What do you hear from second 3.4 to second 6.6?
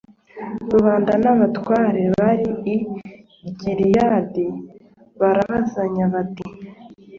i gilihadi barabazanya bati